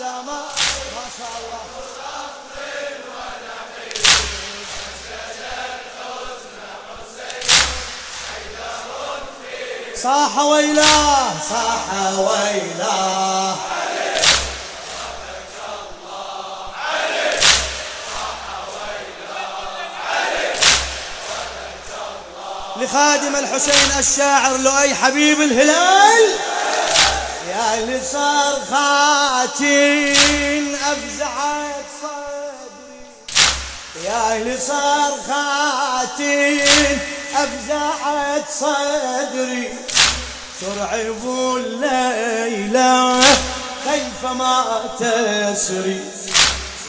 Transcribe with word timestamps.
السماء 0.00 0.24
ما 0.96 1.06
شاء 1.18 1.32
الله 1.40 1.60
صاح 10.02 10.38
ويلاه 10.38 11.32
صاح 11.50 11.92
ويلاه 12.18 13.56
لخادم 22.76 23.36
الحسين 23.36 23.98
الشاعر 23.98 24.56
لؤي 24.56 24.94
حبيب 24.94 25.40
الهلال. 25.40 26.38
يا 27.50 27.74
اللي 27.74 28.00
صار 28.12 28.58
خاتين 29.50 30.74
أفزعت 30.74 31.86
صدري. 32.02 33.00
يا 34.04 34.36
خاتين 35.28 36.98
أفزعت 37.36 38.44
صدري. 38.60 39.74
ترعب 40.60 41.24
الليلة 41.56 43.20
كيف 43.84 44.30
ما 44.32 44.82
تسري. 45.00 46.00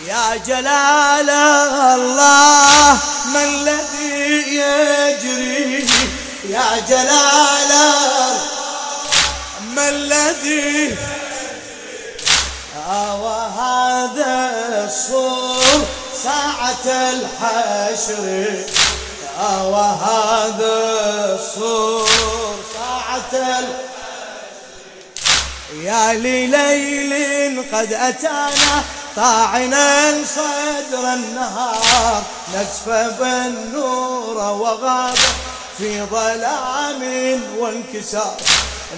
يا 0.07 0.35
جلال 0.35 1.29
الله 1.29 2.97
ما 3.33 3.43
الذي 3.43 4.55
يجري؟ 4.55 5.89
يا 6.49 6.79
جلال 6.89 7.71
ما 9.75 9.89
الذي 9.89 10.95
وهذا 12.89 14.51
الصور 14.85 15.85
ساعة 16.23 16.85
الحشر. 16.85 18.63
وهذا 19.63 20.75
الصور 21.39 22.09
ساعة 22.73 23.33
الحشر. 23.33 23.91
يا 25.83 26.13
لليل 26.13 27.63
قد 27.73 27.93
أتانا 27.93 28.83
طاعنا 29.15 30.13
صدر 30.35 31.13
النهار. 31.13 32.23
نزف 32.53 32.89
بالنور 33.19 34.37
وغاب 34.37 35.17
في 35.77 36.01
ظلام 36.01 37.01
وانكسار. 37.57 38.37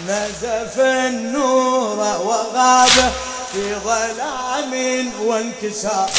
نزف 0.07 0.79
النور 0.79 1.97
وغاب 2.25 3.13
في 3.53 3.75
ظلام 3.75 4.73
وانكسار 5.25 6.09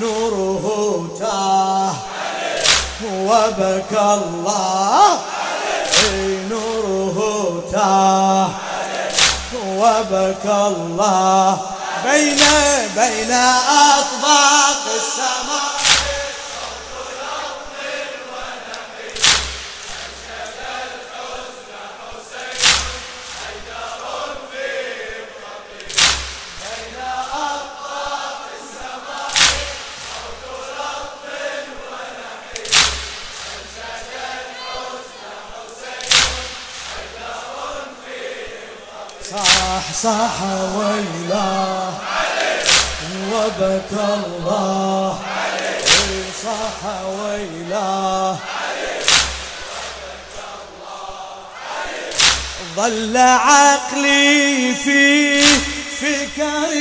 نوره 0.00 1.08
تاه. 1.18 1.94
وبكى 3.14 4.00
الله 4.00 5.18
نوره 6.50 7.62
تاه. 7.72 8.50
وبكى 9.66 10.66
الله 10.66 11.60
بين 12.04 12.40
بين 12.96 13.32
أطباق 13.32 14.84
السماء. 14.96 15.77
صاح 40.02 40.42
ويلاه. 40.76 41.92
وبكى 43.32 44.06
الله. 44.26 45.18
صاح 46.42 46.80
ويلاه. 47.06 48.36
ظل 52.76 53.16
عقلي 53.16 54.74
في 54.84 55.42
فكر 56.00 56.72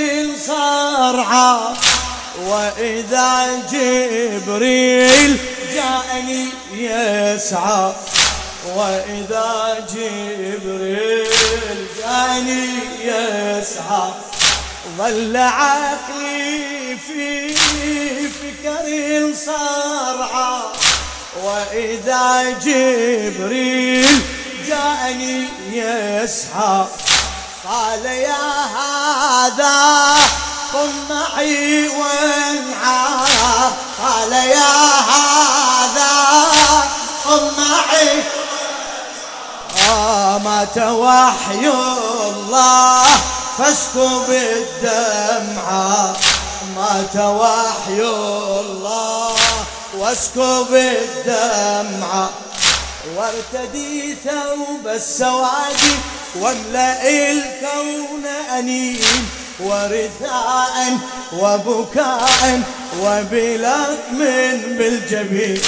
صرعى 0.48 1.58
وإذا 2.46 3.62
جبريل 3.72 5.38
جاءني 5.74 6.46
يسعى. 6.74 7.92
وإذا 8.66 9.86
جبريل 9.90 11.88
جاني 11.98 12.68
يسعى 13.02 14.12
ظل 14.98 15.38
عقلي 15.38 16.98
في 17.08 17.56
فكر 18.30 18.86
صرعى. 19.46 20.60
وإذا 21.44 22.60
جبريل 22.62 24.22
جاءني 24.68 25.48
يسعى 25.72 26.86
قال 27.70 28.06
يا 28.06 28.66
هذا 28.78 30.16
قم 30.74 30.90
معي 31.10 31.88
وانعى. 31.88 33.26
قال 34.04 34.32
يا 34.32 34.76
هذا 35.12 36.14
قم 37.26 37.44
معي 37.58 38.24
مات 40.44 40.78
وحي 40.78 41.68
الله 42.28 43.04
فاسكب 43.58 44.30
الدمعة 44.30 46.16
مات 46.76 47.16
وحي 47.16 48.02
الله 48.02 49.36
واسكب 49.98 50.74
الدمعة 50.74 52.30
وارتدي 53.16 54.16
ثوب 54.26 54.88
السواد 54.88 55.82
واملأ 56.36 57.32
الكون 57.32 58.26
أنين. 58.58 59.30
ورثاء 59.60 60.98
وبكاء 61.34 62.62
وبلطم 63.02 64.18
بالجبين. 64.78 65.62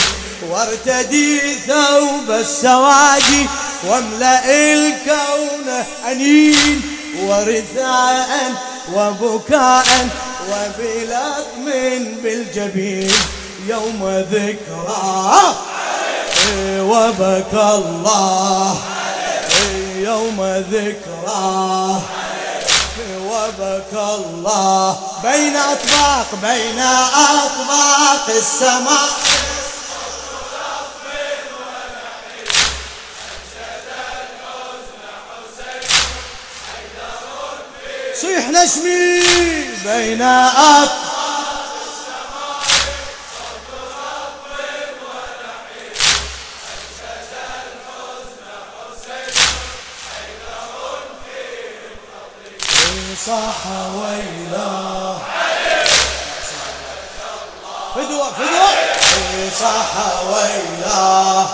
وارتدي 0.50 1.56
ثوب 1.68 2.32
السواد 2.32 3.48
واملأ 3.88 4.46
الكون 4.74 5.70
أنين 6.12 6.82
ورثاء 7.24 8.52
وبكاء 8.94 10.08
وبلطم 10.52 11.66
بالجبين 12.24 13.12
يوم 13.68 14.26
ذكرى. 14.32 15.56
وبكى 16.80 17.70
الله. 17.76 18.78
يوم 19.96 20.64
ذكرى. 20.72 22.02
وبكى 23.30 24.08
الله. 24.26 24.98
بين 25.24 25.56
أطباق 25.56 26.28
بين 26.42 26.80
أطباق 26.80 28.26
السماء. 28.30 29.10
نسمي 38.64 39.22
بين 39.86 40.22
أطباق 40.22 41.10
صاح 53.26 53.68
ويلاه 53.96 55.18
فدوة 57.96 58.32
فدوة 58.34 58.70
صاح 59.60 59.92
ويلاه 60.28 61.48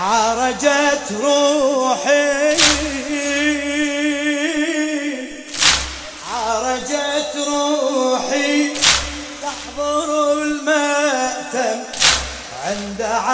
عرجت 0.00 1.12
روحي 1.22 2.63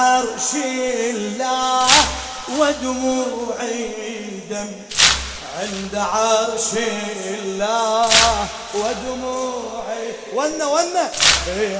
عرش 0.00 0.50
الله 0.55 1.87
ودموعي 2.58 3.91
دم 4.50 4.70
عند 5.61 5.94
عرش 5.97 6.70
الله 7.38 8.08
ودموعي 8.75 10.06
ون 10.35 10.62
ون 10.62 10.97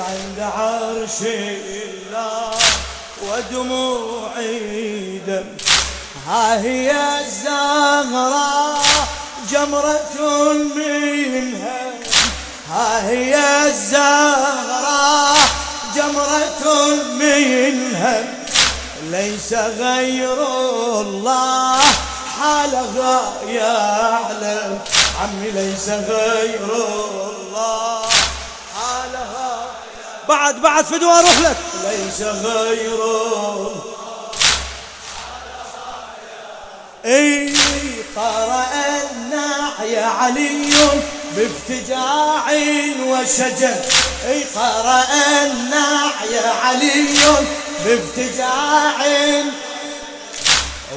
عند 0.09 0.41
عرش 0.41 1.21
الله 1.23 2.51
ودموعي 3.23 5.19
دم 5.27 5.49
ها 6.27 6.61
هي 6.61 6.91
الزهراء 7.21 8.83
جمرة 9.51 10.17
منها 10.77 11.81
ها 12.71 13.09
هي 13.09 13.35
الزهراء 13.67 14.20
غير 19.53 20.43
الله 21.01 21.81
حالها 22.41 23.33
يعلم 23.47 24.79
عمي 25.21 25.51
ليس 25.51 25.89
غير 25.89 26.65
الله 26.65 28.03
حالها 28.77 29.67
بعد 30.29 30.63
بعد 30.63 30.85
فدوى 30.85 31.13
أروح 31.13 31.39
لك. 31.41 31.57
ليس 31.85 32.23
غير 32.23 32.99
إي 37.05 37.55
قرأ 38.17 38.67
النعي 39.11 40.05
علي 40.05 40.73
بافتجاع 41.37 42.53
وشجن 43.09 43.77
إي 44.29 44.45
قرأ 44.45 45.05
النعي 45.43 46.39
علي 46.65 47.19
بافتجاع 47.85 48.99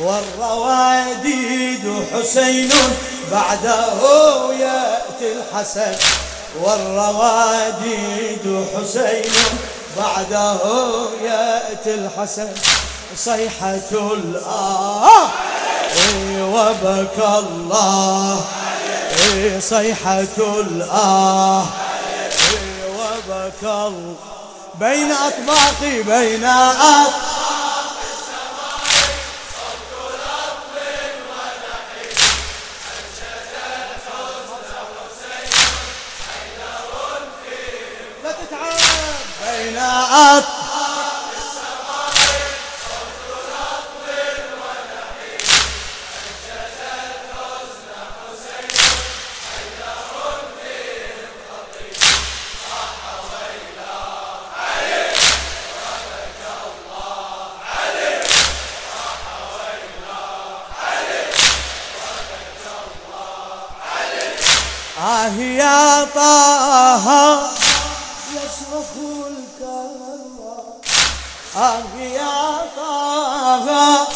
والرواديد 0.02 2.06
حسين 2.14 2.70
بعده 3.32 3.94
يأتي 4.54 5.32
الحسن. 5.32 5.96
والرواديد 6.62 8.66
حسين 8.76 9.32
بعده 9.98 10.58
يأتي 11.24 11.94
الحسن. 11.94 12.50
صيحة 13.18 13.92
الآه 13.92 15.30
وبكى 16.40 17.40
الله. 17.40 18.42
صيحة 19.60 20.38
الآه 20.40 21.66
وبكى 22.90 23.88
الله. 23.88 24.16
بين 24.84 25.12
أطباقي 25.12 26.04
بين 26.04 26.44
أطباقي. 26.44 27.24
آه 65.01 65.28
يا 65.42 66.04
طه. 66.16 67.51
يصرخ 68.34 68.92
الكرة 69.28 70.63
آه 71.57 71.84
يا 72.00 72.62
طه. 72.78 74.07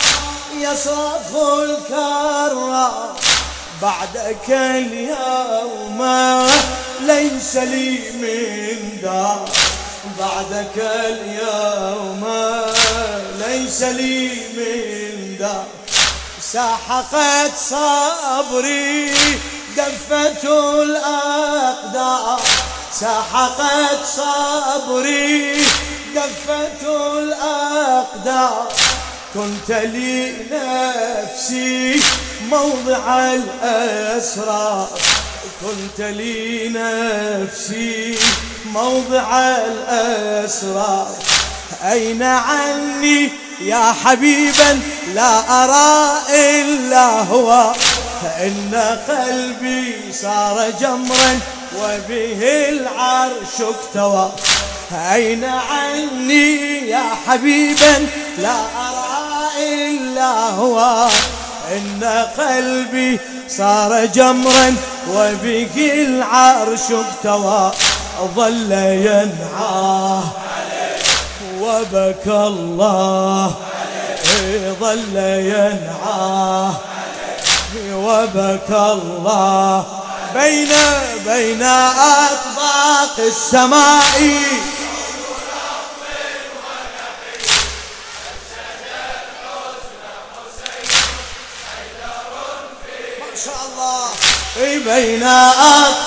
يصرخ 0.57 1.35
الكرة. 1.35 3.15
بعدك 3.81 4.49
اليوم 4.49 5.99
ليس 6.99 7.55
لي 7.55 7.99
من 8.11 9.01
دار. 9.03 9.49
بعدك 10.19 10.77
اليوم 10.77 12.25
ليس 13.47 13.81
لي 13.81 14.27
من 14.57 15.37
دار. 15.39 15.65
سحقت 16.41 17.51
صبري 17.69 19.13
دفت 19.77 20.45
الأقدار 20.45 22.41
سحقت 22.99 24.05
صبري. 24.05 25.55
دفت 26.15 26.83
الأقدار 26.83 28.67
كنت 29.33 29.71
لي 29.71 30.33
نفسي 30.51 32.01
موضع 32.49 33.33
الأسرار. 33.33 34.89
كنت 35.61 36.01
لي 36.01 36.69
نفسي 36.69 38.17
موضع 38.65 39.39
الأسرار. 39.39 41.15
أين 41.83 42.23
عني 42.23 43.31
يا 43.61 43.95
حبيبا؟ 44.05 44.79
لا 45.13 45.63
أرى 45.63 46.21
إلا 46.29 47.21
هو. 47.21 47.73
إن 48.23 48.97
قلبي 49.07 50.13
صار 50.13 50.69
جمرا 50.81 51.39
وبه 51.79 52.69
العرش 52.69 53.61
اكتوى. 53.61 54.31
أين 54.91 55.43
عني 55.43 56.89
يا 56.89 57.03
حبيبا؟ 57.27 58.07
لا 58.37 58.55
أرى 58.59 59.63
إلا 59.63 60.49
هو. 60.49 61.07
إن 61.71 62.03
قلبي 62.37 63.19
صار 63.49 64.05
جمرا 64.05 64.75
وبه 65.09 65.91
العرش 66.07 66.91
اكتوى. 66.91 67.71
ظل 68.35 68.71
ينعاه 68.71 70.23
وبكى 71.61 72.47
الله. 72.47 73.55
ظل 74.79 75.17
ينعاه 75.17 76.73
وبكى 78.07 78.85
الله 79.01 79.85
بين 80.33 80.71
بين 81.25 81.63
أطباق 81.63 83.15
السماء. 83.19 84.19
ما 93.19 93.35
شاء 93.45 93.61
الله. 93.67 94.09
بين 94.85 95.23
أطباق 95.23 96.06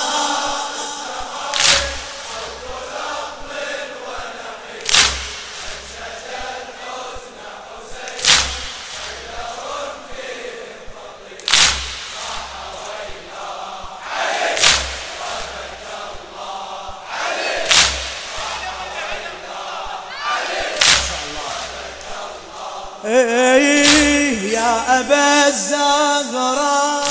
أبا 25.01 25.47
الزغراء 25.47 27.09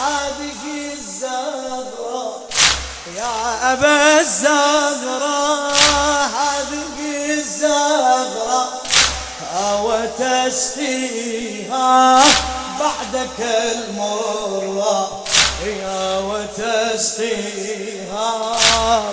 هذه 0.00 0.62
الزغراء. 0.92 2.36
يا 3.16 3.72
أبا 3.72 4.20
الزغراء 4.20 5.74
هذه 6.40 6.98
الزغراء. 7.30 8.84
وتسقيها 10.44 11.90
بعدك 12.80 13.40
المرة 13.40 15.24
يا 15.64 16.18
وتسقيها 16.18 17.48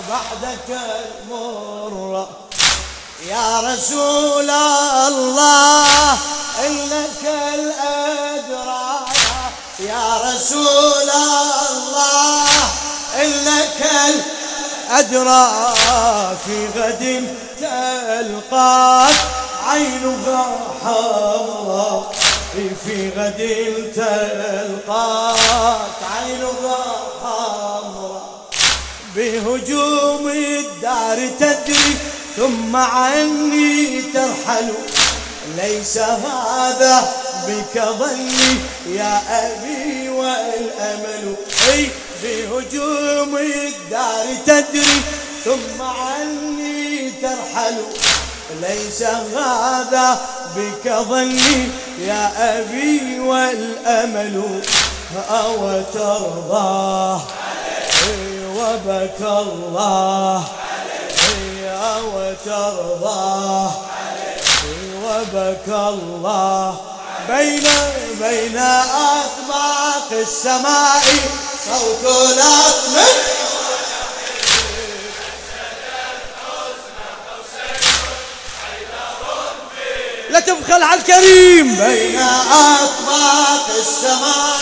بعدك 0.09 0.69
المرة 0.69 2.29
يا 3.29 3.59
رسول 3.59 4.49
الله 4.49 6.11
إنك 6.67 7.23
الأدرى 7.53 7.91
يا 7.91 8.00
رسول 10.41 11.09
الله 11.69 12.45
إنك 13.21 13.81
الأدرى 14.89 15.47
في 16.45 16.55
غد 16.79 17.03
تلقاك 17.61 19.15
عينها 19.67 20.45
حمراء 20.83 22.11
في 22.85 23.09
غد 23.17 23.41
تلقاك 23.95 25.37
عينها 26.15 26.83
حمراء 27.23 28.23
بهجوم 29.15 30.27
الدار 30.27 31.29
تدري 31.39 31.97
ثم 32.37 32.75
عني 32.75 34.01
ترحل. 34.13 34.73
ليس 35.57 35.97
هذا 35.97 37.13
بك 37.47 37.75
ظني 37.99 38.59
يا 38.95 39.21
أبي. 39.29 39.70
والأمل 40.21 41.35
أي 41.73 41.89
بهجوم 42.23 43.37
الدار 43.37 44.25
تدري 44.45 45.01
ثم 45.45 45.81
عني 45.81 47.11
ترحل. 47.21 47.75
ليس 48.61 49.03
هذا 49.35 50.21
بك 50.55 50.91
ظني 51.09 51.69
يا 51.99 52.31
أبي 52.59 53.19
والأمل. 53.19 54.61
أو 55.29 55.81
ترضاه. 55.93 57.21
وبكى 58.57 59.39
الله. 59.39 60.43
أو 61.67 62.33
ترضاه. 62.45 63.71
وبكى 65.03 65.89
الله. 65.89 66.90
بين 67.29 67.67
بين 68.21 68.57
أطباق 68.57 70.09
السماء 70.11 71.03
صوت 71.65 72.05
الأطمئن 72.05 73.21
لا 80.29 80.39
تبخل 80.39 80.83
على 80.83 80.99
الكريم. 80.99 81.75
بين 81.75 82.19
أطباق 82.51 83.67
السماء 83.79 84.61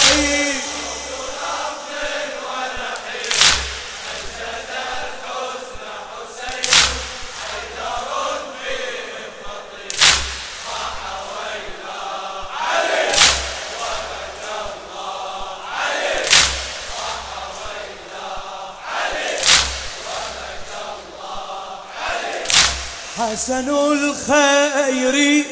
حسن 23.19 23.69
الخير. 23.69 25.45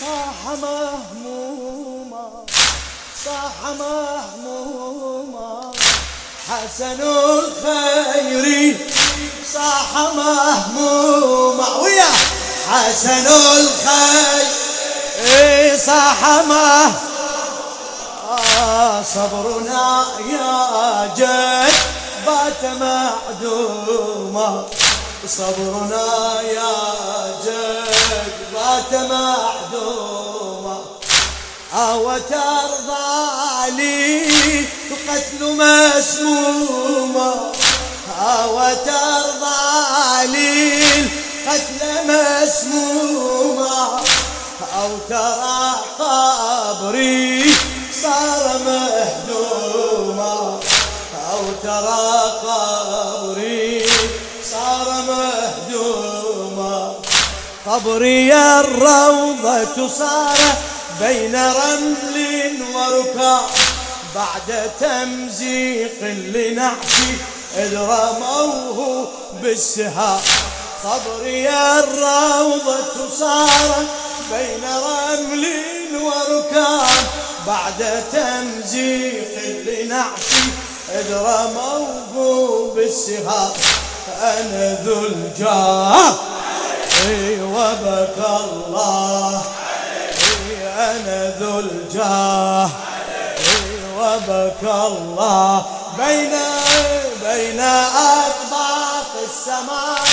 صاح 0.00 0.38
مهموما 0.62 2.26
صاح 3.24 3.58
مهموما. 3.78 5.72
حسن 6.48 7.00
الخير 7.00 8.76
صاح 9.54 9.90
مهموما. 10.16 11.68
ويا 11.76 12.10
حسن 12.70 13.26
الخير. 13.26 14.46
صاح 15.86 16.20
مهموما. 16.48 16.94
صبرنا 19.14 20.06
يا 20.30 20.56
جد 21.16 21.74
بات 22.26 22.62
معدوما. 22.80 24.50
صبرنا 25.28 26.40
يا 26.42 26.74
جد 27.44 28.34
بات 28.54 28.94
معدوما 28.94 30.78
أو 31.74 32.18
ترضى 32.18 33.70
لي 33.70 34.26
قتل 35.08 35.40
مسموما. 35.40 37.34
أو 38.20 38.58
ترضى 38.86 40.26
لي 40.26 40.82
قتل 41.48 41.80
مسموما. 42.06 44.00
أو 44.80 44.90
ترى 45.08 45.74
قبري 45.98 47.54
صار 48.02 48.44
مهدوما. 48.66 50.34
أو 51.32 51.42
ترى 51.62 52.04
قبري 52.44 52.83
قبري 57.74 58.34
الروضة 58.34 59.88
صار 59.88 60.38
بين 61.00 61.36
رمل 61.36 62.62
وركاب 62.74 63.40
بعد 64.14 64.70
تمزيق 64.80 66.02
لنعشي 66.34 67.14
إذ 67.56 67.76
رموه 67.76 69.08
بالسهام 69.42 70.20
قبري 70.84 71.48
الروضة 71.50 73.10
صار 73.18 73.84
بين 74.32 74.64
رمل 74.64 75.46
وركاب 76.02 77.06
بعد 77.46 78.04
تمزيق 78.12 79.64
لنعشي 79.66 80.44
إذ 80.94 81.14
رموه 81.14 82.72
بالسهام 82.74 83.52
أنا 84.22 84.78
ذو 84.84 85.06
الجاه. 85.06 86.14
وبكى 87.54 88.36
الله. 88.44 89.42
أنا 90.78 91.34
ذو 91.40 91.58
الجاه. 91.58 92.70
وبكى 93.98 94.86
الله. 94.86 95.64
بين 95.98 96.32
بين 97.24 97.60
أطباق 97.60 99.10
السماء. 99.24 100.04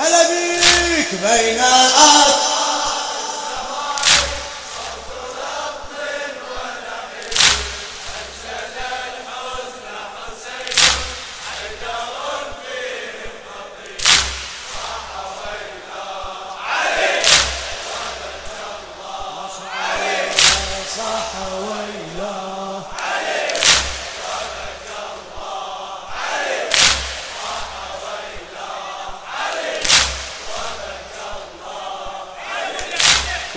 هلا 0.00 0.22
بيك. 0.28 1.10
بين 1.22 1.60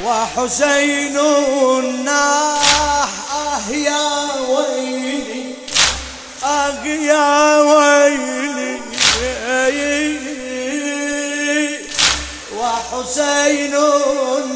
وحسين 0.05 1.13
ناح 2.05 3.09
آه 3.33 3.69
يا 3.71 4.31
ويلي 4.49 5.53
آه 6.43 6.85
يا 6.85 7.61
ويلي. 7.61 8.79
وحسين 12.57 13.71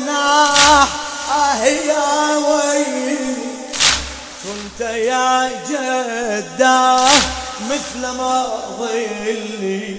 ناح 0.05 0.87
آه 1.35 1.63
يا 1.65 2.37
ويلي 2.37 3.17
كنت 4.43 4.81
يا 4.81 5.51
جداه 5.69 7.09
مثل 7.69 8.01
ما 8.17 8.47
ظلي 8.79 9.97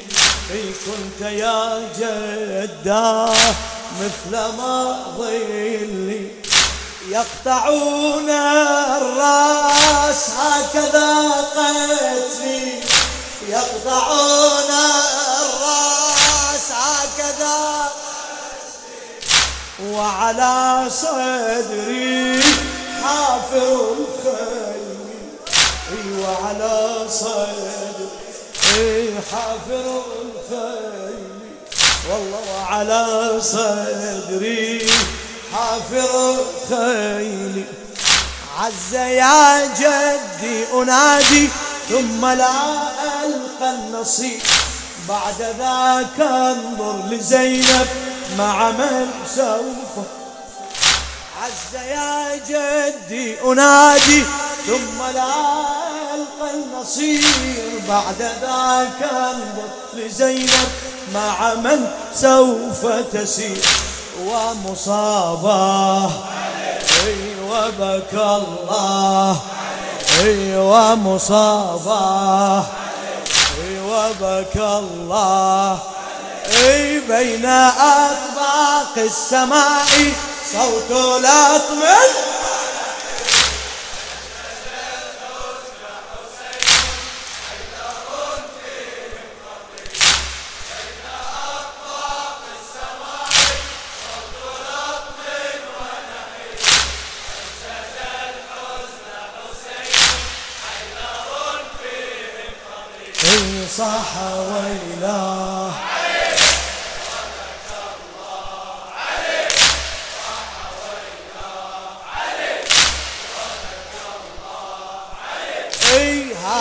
كنت 0.86 1.20
يا 1.30 1.82
جداه 1.98 3.34
مثل 4.00 4.30
ما 4.30 5.04
ظلي 5.18 6.30
يقطعون 7.08 8.30
الرأس 8.30 10.30
هكذا 10.30 11.30
قتلي. 11.56 12.80
يقطعون 13.48 14.70
الرأس 15.42 16.68
هكذا 16.72 17.58
وعلى 19.82 20.86
صدري 20.90 22.42
حافر 23.02 23.96
الخيل. 23.98 24.98
وعلى 26.18 26.78
صدري 27.08 28.08
اي 28.76 29.14
حافر 29.32 30.02
الخيل. 30.22 31.17
والله 32.10 32.40
وعلى 32.60 33.40
صدري 33.40 34.90
حافر 35.52 36.34
الخيل 36.70 37.64
عز 38.58 38.94
يا 38.94 39.66
جدي 39.74 40.64
أنادي 40.74 41.48
ثم 41.88 42.26
لا 42.26 42.50
ألقى 43.24 43.70
النصيب. 43.70 44.40
بعد 45.08 45.40
ذاك 45.58 46.20
انظر 46.20 47.02
لزينب 47.10 47.86
مع 48.38 48.70
من 48.70 49.10
سوف. 49.36 50.04
عز 51.42 51.74
يا 51.74 52.36
جدي 52.36 53.40
أنادي 53.40 54.24
ثم 54.66 54.98
لا 55.14 55.34
ألقى 56.14 56.54
النصير 56.54 57.24
بعد 57.88 58.22
ذاك 58.22 59.10
انظر 59.12 59.68
لزينب 59.94 60.68
مع 61.14 61.54
من 61.54 61.90
سوف 62.14 62.86
تسير 63.12 63.62
ومصابة. 64.24 66.10
وبكى 67.48 68.42
الله. 68.42 69.36
ومصابة. 70.56 71.98
وبكى 73.88 74.82
الله. 74.82 75.78
بين 77.08 77.46
أطباق 77.46 78.94
السماء 78.96 80.12
صوت 80.52 80.90
الأطمن 80.90 82.27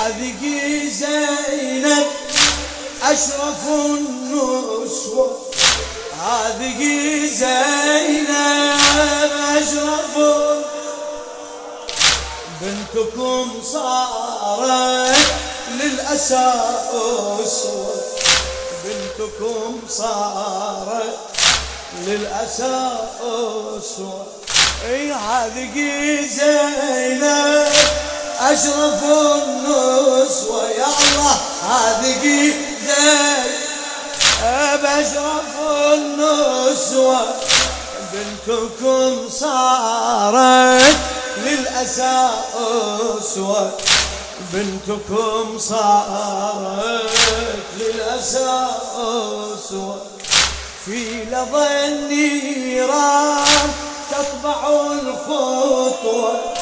هذه 0.08 0.90
زينب 0.90 2.08
أشرف 3.04 3.68
النسوة. 3.68 5.38
هذه 6.20 6.80
زينب 7.26 8.78
أشرف. 9.58 10.18
بنتكم 12.62 13.52
صارت 13.74 15.18
للأسى 15.72 16.54
أسوة 17.44 17.96
بنتكم 18.84 19.80
صارت 19.90 21.20
للأسى 22.08 22.98
أسوة 23.22 24.26
إي 24.86 25.12
هذه 25.12 25.76
زينب 26.38 27.68
أشرف 28.40 29.04
النسوة 30.28 30.70
يا 30.70 30.86
الله 30.86 31.36
هذه 31.64 32.54
زينب 32.88 34.86
أشرف 34.86 35.54
النسوة 35.94 37.20
بنتكم 38.14 39.30
صارت 39.30 40.98
للأسى 41.38 42.30
أسوة 43.20 43.72
بنتكم 44.54 45.60
صارت 45.60 47.12
للأسى 47.80 48.68
أسوة 48.96 50.02
في 50.86 51.24
لظى 51.24 51.68
النيران 51.88 53.46
تطبع 54.12 54.70
الخطوة. 54.92 56.58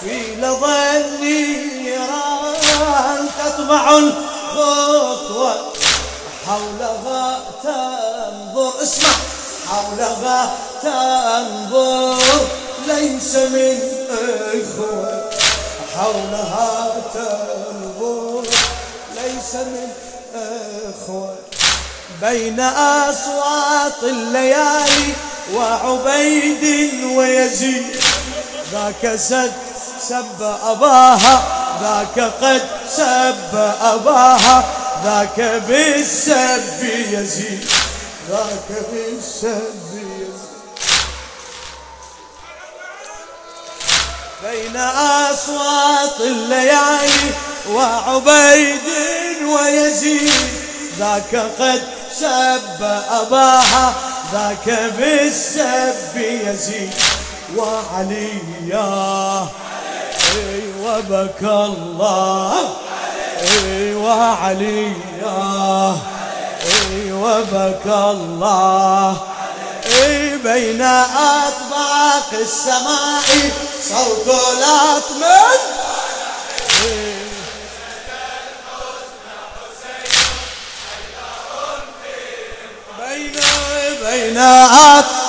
في 0.00 0.34
لظى 0.34 0.96
النيران 0.96 2.39
تطبع 3.38 3.98
الخطوة 3.98 5.72
حولها 6.46 7.40
تنظر. 7.62 8.82
اسمع. 8.82 9.08
حولها 9.70 10.54
تنظر. 10.82 12.46
ليس 12.86 13.34
من 13.34 13.78
إخوة. 14.54 15.30
حولها 15.96 16.92
تنظر. 17.14 18.42
ليس 19.14 19.54
من 19.54 19.88
إخوة. 20.34 21.36
بين 22.22 22.60
أصوات 22.60 24.02
الليالي 24.02 25.14
وعبيد 25.54 26.64
ويزيد. 27.16 28.00
ذاك 28.72 29.16
سد 29.16 29.52
سب 30.08 30.42
أباها 30.64 31.42
ذاك 31.82 32.32
قد 32.42 32.79
سب 32.96 33.54
أباها 33.82 34.64
ذاك 35.04 35.62
بالسب 35.68 36.84
يزيد 37.10 37.68
ذاك 38.30 38.68
بالسب 38.92 39.90
بين 44.44 44.76
أصوات 44.76 46.20
الليالي 46.20 47.30
وعبيد 47.70 48.80
ويزيد 49.48 50.32
ذاك 50.98 51.36
قد 51.58 51.82
سب 52.20 52.82
أباها 53.10 53.94
ذاك 54.32 54.92
بالسب 54.98 56.16
يزيد. 56.16 56.94
وعليا 57.56 59.48
وبكى 60.90 61.56
الله. 61.72 62.68
وعليا 63.96 65.36
وبكى 67.12 68.00
الله. 68.10 69.16
بين 70.44 70.82
أطباق 70.82 72.30
السماء 72.32 73.50
صوت 73.88 74.28
الأطمن 74.28 75.58
بين 82.98 83.40
بين 84.02 84.38
أطباق 84.38 85.19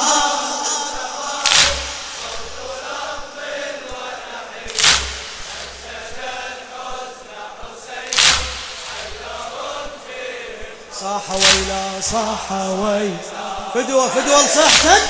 ويلا 12.14 13.14
فدوة 13.74 14.08
فدوة 14.08 14.42
لصحتك 14.46 15.02